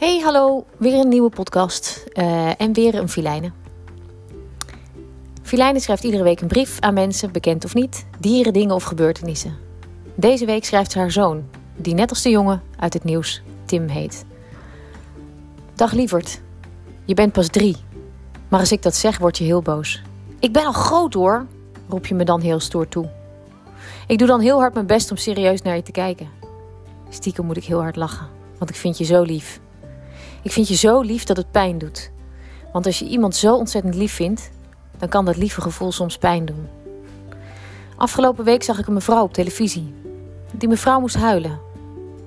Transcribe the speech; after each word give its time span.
Hey, 0.00 0.20
hallo. 0.20 0.66
Weer 0.76 1.00
een 1.00 1.08
nieuwe 1.08 1.30
podcast. 1.30 2.04
Uh, 2.14 2.60
en 2.60 2.72
weer 2.72 2.94
een 2.94 3.08
filijne. 3.08 3.52
Filijne 5.42 5.80
schrijft 5.80 6.04
iedere 6.04 6.22
week 6.22 6.40
een 6.40 6.48
brief 6.48 6.80
aan 6.80 6.94
mensen, 6.94 7.32
bekend 7.32 7.64
of 7.64 7.74
niet, 7.74 8.06
dieren, 8.18 8.52
dingen 8.52 8.74
of 8.74 8.82
gebeurtenissen. 8.82 9.56
Deze 10.14 10.44
week 10.44 10.64
schrijft 10.64 10.92
ze 10.92 10.98
haar 10.98 11.10
zoon, 11.10 11.44
die 11.76 11.94
net 11.94 12.10
als 12.10 12.22
de 12.22 12.30
jongen 12.30 12.62
uit 12.78 12.92
het 12.92 13.04
nieuws 13.04 13.42
Tim 13.64 13.88
heet. 13.88 14.24
Dag 15.74 15.92
lieverd, 15.92 16.40
je 17.04 17.14
bent 17.14 17.32
pas 17.32 17.48
drie. 17.48 17.76
Maar 18.48 18.60
als 18.60 18.72
ik 18.72 18.82
dat 18.82 18.94
zeg, 18.94 19.18
word 19.18 19.38
je 19.38 19.44
heel 19.44 19.62
boos. 19.62 20.02
Ik 20.38 20.52
ben 20.52 20.64
al 20.64 20.72
groot 20.72 21.14
hoor, 21.14 21.46
roep 21.88 22.06
je 22.06 22.14
me 22.14 22.24
dan 22.24 22.40
heel 22.40 22.60
stoer 22.60 22.88
toe. 22.88 23.10
Ik 24.06 24.18
doe 24.18 24.28
dan 24.28 24.40
heel 24.40 24.58
hard 24.58 24.74
mijn 24.74 24.86
best 24.86 25.10
om 25.10 25.16
serieus 25.16 25.62
naar 25.62 25.76
je 25.76 25.82
te 25.82 25.92
kijken. 25.92 26.28
Stiekem 27.08 27.46
moet 27.46 27.56
ik 27.56 27.64
heel 27.64 27.80
hard 27.80 27.96
lachen, 27.96 28.28
want 28.58 28.70
ik 28.70 28.76
vind 28.76 28.98
je 28.98 29.04
zo 29.04 29.22
lief. 29.22 29.60
Ik 30.42 30.52
vind 30.52 30.68
je 30.68 30.74
zo 30.74 31.00
lief 31.00 31.24
dat 31.24 31.36
het 31.36 31.50
pijn 31.50 31.78
doet. 31.78 32.10
Want 32.72 32.86
als 32.86 32.98
je 32.98 33.04
iemand 33.04 33.36
zo 33.36 33.56
ontzettend 33.56 33.94
lief 33.94 34.12
vindt, 34.12 34.50
dan 34.98 35.08
kan 35.08 35.24
dat 35.24 35.36
lieve 35.36 35.60
gevoel 35.60 35.92
soms 35.92 36.18
pijn 36.18 36.44
doen. 36.44 36.68
Afgelopen 37.96 38.44
week 38.44 38.62
zag 38.62 38.78
ik 38.78 38.86
een 38.86 38.92
mevrouw 38.92 39.22
op 39.22 39.32
televisie. 39.32 39.94
Die 40.52 40.68
mevrouw 40.68 41.00
moest 41.00 41.16
huilen. 41.16 41.58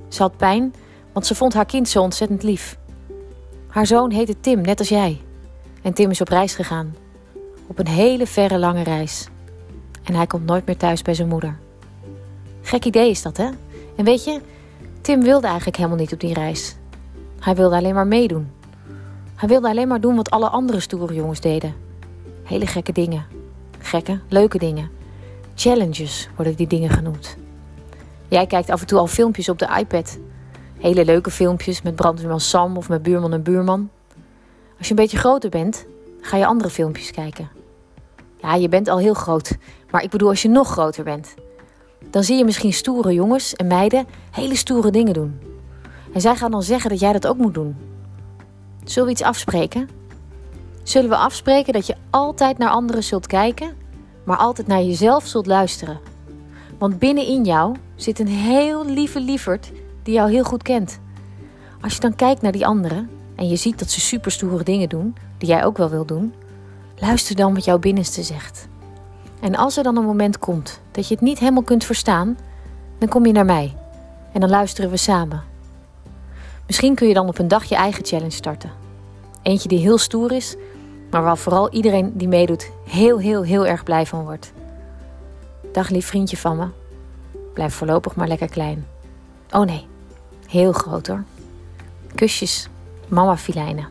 Ze 0.07 0.21
had 0.21 0.37
pijn, 0.37 0.73
want 1.11 1.25
ze 1.25 1.35
vond 1.35 1.53
haar 1.53 1.65
kind 1.65 1.89
zo 1.89 2.01
ontzettend 2.01 2.43
lief. 2.43 2.77
Haar 3.67 3.85
zoon 3.85 4.11
heette 4.11 4.39
Tim, 4.39 4.61
net 4.61 4.79
als 4.79 4.89
jij. 4.89 5.21
En 5.81 5.93
Tim 5.93 6.09
is 6.09 6.21
op 6.21 6.27
reis 6.27 6.55
gegaan. 6.55 6.95
Op 7.67 7.79
een 7.79 7.87
hele 7.87 8.27
verre 8.27 8.57
lange 8.57 8.83
reis. 8.83 9.27
En 10.03 10.13
hij 10.13 10.27
komt 10.27 10.45
nooit 10.45 10.65
meer 10.65 10.77
thuis 10.77 11.01
bij 11.01 11.13
zijn 11.13 11.27
moeder. 11.27 11.57
Gek 12.61 12.85
idee 12.85 13.09
is 13.09 13.21
dat, 13.21 13.37
hè? 13.37 13.49
En 13.95 14.05
weet 14.05 14.23
je, 14.23 14.41
Tim 15.01 15.21
wilde 15.21 15.47
eigenlijk 15.47 15.77
helemaal 15.77 15.97
niet 15.97 16.13
op 16.13 16.19
die 16.19 16.33
reis. 16.33 16.75
Hij 17.43 17.55
wilde 17.55 17.75
alleen 17.75 17.93
maar 17.93 18.07
meedoen. 18.07 18.51
Hij 19.35 19.49
wilde 19.49 19.67
alleen 19.67 19.87
maar 19.87 20.01
doen 20.01 20.15
wat 20.15 20.29
alle 20.29 20.49
andere 20.49 20.79
stoere 20.79 21.13
jongens 21.13 21.39
deden. 21.39 21.73
Hele 22.43 22.67
gekke 22.67 22.91
dingen. 22.91 23.25
Gekke, 23.79 24.19
leuke 24.29 24.57
dingen. 24.57 24.89
Challenges 25.55 26.29
worden 26.35 26.55
die 26.55 26.67
dingen 26.67 26.89
genoemd. 26.89 27.37
Jij 28.27 28.47
kijkt 28.47 28.69
af 28.69 28.81
en 28.81 28.87
toe 28.87 28.99
al 28.99 29.07
filmpjes 29.07 29.49
op 29.49 29.59
de 29.59 29.77
iPad. 29.79 30.17
Hele 30.79 31.05
leuke 31.05 31.31
filmpjes 31.31 31.81
met 31.81 31.95
brandweerman 31.95 32.39
Sam 32.39 32.77
of 32.77 32.89
met 32.89 33.03
buurman 33.03 33.33
en 33.33 33.43
buurman. 33.43 33.89
Als 34.77 34.87
je 34.87 34.89
een 34.89 35.01
beetje 35.01 35.17
groter 35.17 35.49
bent, 35.49 35.85
ga 36.21 36.37
je 36.37 36.45
andere 36.45 36.69
filmpjes 36.69 37.11
kijken. 37.11 37.49
Ja, 38.37 38.55
je 38.55 38.69
bent 38.69 38.87
al 38.87 38.97
heel 38.97 39.13
groot, 39.13 39.57
maar 39.91 40.03
ik 40.03 40.09
bedoel 40.09 40.29
als 40.29 40.41
je 40.41 40.49
nog 40.49 40.69
groter 40.69 41.03
bent. 41.03 41.33
Dan 42.09 42.23
zie 42.23 42.37
je 42.37 42.45
misschien 42.45 42.73
stoere 42.73 43.13
jongens 43.13 43.55
en 43.55 43.67
meiden 43.67 44.05
hele 44.31 44.55
stoere 44.55 44.91
dingen 44.91 45.13
doen. 45.13 45.52
En 46.13 46.21
zij 46.21 46.35
gaan 46.35 46.51
dan 46.51 46.63
zeggen 46.63 46.89
dat 46.89 46.99
jij 46.99 47.13
dat 47.13 47.27
ook 47.27 47.37
moet 47.37 47.53
doen. 47.53 47.75
Zullen 48.83 49.07
we 49.07 49.13
iets 49.13 49.23
afspreken? 49.23 49.89
Zullen 50.83 51.09
we 51.09 51.15
afspreken 51.15 51.73
dat 51.73 51.87
je 51.87 51.95
altijd 52.09 52.57
naar 52.57 52.69
anderen 52.69 53.03
zult 53.03 53.27
kijken, 53.27 53.73
maar 54.23 54.37
altijd 54.37 54.67
naar 54.67 54.81
jezelf 54.81 55.25
zult 55.25 55.45
luisteren? 55.45 55.99
Want 56.77 56.99
binnenin 56.99 57.43
jou 57.43 57.75
zit 57.95 58.19
een 58.19 58.27
heel 58.27 58.85
lieve 58.85 59.19
lieverd 59.19 59.71
die 60.03 60.13
jou 60.13 60.31
heel 60.31 60.43
goed 60.43 60.63
kent. 60.63 60.99
Als 61.81 61.93
je 61.93 61.99
dan 61.99 62.15
kijkt 62.15 62.41
naar 62.41 62.51
die 62.51 62.65
anderen 62.65 63.09
en 63.35 63.47
je 63.47 63.55
ziet 63.55 63.79
dat 63.79 63.89
ze 63.89 63.99
superstoere 63.99 64.63
dingen 64.63 64.89
doen, 64.89 65.15
die 65.37 65.47
jij 65.47 65.65
ook 65.65 65.77
wel 65.77 65.89
wil 65.89 66.05
doen, 66.05 66.33
luister 66.95 67.35
dan 67.35 67.53
wat 67.53 67.65
jouw 67.65 67.79
binnenste 67.79 68.23
zegt. 68.23 68.67
En 69.39 69.55
als 69.55 69.77
er 69.77 69.83
dan 69.83 69.97
een 69.97 70.05
moment 70.05 70.39
komt 70.39 70.79
dat 70.91 71.07
je 71.07 71.13
het 71.13 71.23
niet 71.23 71.39
helemaal 71.39 71.63
kunt 71.63 71.83
verstaan, 71.83 72.37
dan 72.97 73.09
kom 73.09 73.25
je 73.25 73.31
naar 73.31 73.45
mij 73.45 73.75
en 74.33 74.39
dan 74.39 74.49
luisteren 74.49 74.89
we 74.89 74.97
samen. 74.97 75.52
Misschien 76.67 76.95
kun 76.95 77.07
je 77.07 77.13
dan 77.13 77.27
op 77.27 77.39
een 77.39 77.47
dag 77.47 77.63
je 77.63 77.75
eigen 77.75 78.05
challenge 78.05 78.31
starten. 78.31 78.71
Eentje 79.41 79.67
die 79.69 79.79
heel 79.79 79.97
stoer 79.97 80.31
is, 80.31 80.55
maar 81.11 81.23
waar 81.23 81.37
vooral 81.37 81.69
iedereen 81.69 82.17
die 82.17 82.27
meedoet 82.27 82.71
heel, 82.89 83.19
heel, 83.19 83.43
heel 83.43 83.65
erg 83.65 83.83
blij 83.83 84.05
van 84.05 84.23
wordt. 84.23 84.53
Dag 85.71 85.89
lief 85.89 86.05
vriendje 86.05 86.37
van 86.37 86.57
me. 86.57 86.67
Blijf 87.53 87.73
voorlopig 87.73 88.15
maar 88.15 88.27
lekker 88.27 88.49
klein. 88.49 88.87
Oh 89.51 89.65
nee, 89.65 89.87
heel 90.47 90.71
groot 90.71 91.07
hoor. 91.07 91.23
Kusjes, 92.15 92.69
mama 93.07 93.37
Filijnen. 93.37 93.87